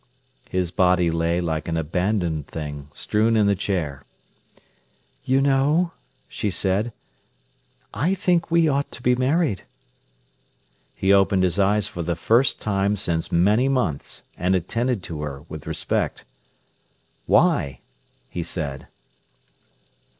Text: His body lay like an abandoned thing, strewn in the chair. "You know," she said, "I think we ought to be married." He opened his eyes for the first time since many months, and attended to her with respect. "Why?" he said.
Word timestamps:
His 0.49 0.71
body 0.71 1.11
lay 1.11 1.39
like 1.41 1.67
an 1.67 1.77
abandoned 1.77 2.47
thing, 2.47 2.89
strewn 2.91 3.37
in 3.37 3.45
the 3.45 3.53
chair. 3.55 4.03
"You 5.25 5.41
know," 5.41 5.91
she 6.27 6.49
said, 6.49 6.91
"I 7.93 8.15
think 8.15 8.49
we 8.49 8.67
ought 8.67 8.91
to 8.93 9.03
be 9.03 9.13
married." 9.15 9.61
He 10.95 11.13
opened 11.13 11.43
his 11.43 11.59
eyes 11.59 11.87
for 11.87 12.01
the 12.01 12.15
first 12.15 12.59
time 12.59 12.97
since 12.97 13.31
many 13.31 13.69
months, 13.69 14.23
and 14.35 14.55
attended 14.55 15.03
to 15.03 15.21
her 15.21 15.43
with 15.47 15.67
respect. 15.67 16.25
"Why?" 17.27 17.81
he 18.27 18.41
said. 18.41 18.87